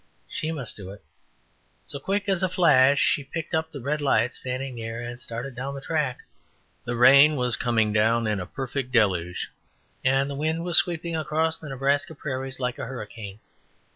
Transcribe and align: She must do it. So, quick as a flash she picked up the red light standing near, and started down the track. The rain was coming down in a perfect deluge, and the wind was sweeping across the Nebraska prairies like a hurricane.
She 0.27 0.51
must 0.51 0.75
do 0.75 0.89
it. 0.89 1.03
So, 1.83 1.99
quick 1.99 2.27
as 2.27 2.41
a 2.41 2.49
flash 2.49 2.97
she 2.99 3.23
picked 3.23 3.53
up 3.53 3.69
the 3.69 3.79
red 3.81 4.01
light 4.01 4.33
standing 4.33 4.73
near, 4.73 4.99
and 4.99 5.21
started 5.21 5.53
down 5.53 5.75
the 5.75 5.79
track. 5.81 6.23
The 6.85 6.95
rain 6.95 7.35
was 7.35 7.55
coming 7.55 7.93
down 7.93 8.25
in 8.25 8.39
a 8.39 8.47
perfect 8.47 8.91
deluge, 8.91 9.51
and 10.03 10.27
the 10.27 10.33
wind 10.33 10.63
was 10.63 10.77
sweeping 10.79 11.15
across 11.15 11.59
the 11.59 11.69
Nebraska 11.69 12.15
prairies 12.15 12.59
like 12.59 12.79
a 12.79 12.87
hurricane. 12.87 13.41